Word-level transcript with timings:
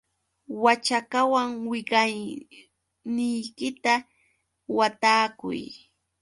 Waćhakawan 0.63 1.49
wiqawniykita 1.69 3.93
watakuy. 4.77 5.59